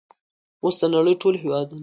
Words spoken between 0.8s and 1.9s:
د نړۍ ټول هیوادونه